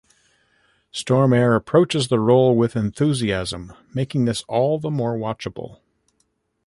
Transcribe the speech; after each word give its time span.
Stormare 0.91 1.55
approaches 1.55 2.07
the 2.07 2.19
role 2.19 2.55
with 2.57 2.75
enthusiasm 2.75 3.71
making 3.93 4.25
this 4.25 4.41
all 4.47 4.79
the 4.79 4.89
more 4.89 5.15
watchable. 5.15 5.79